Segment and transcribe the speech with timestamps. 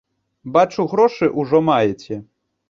[0.55, 2.19] Бачу, грошы ўжо маеце.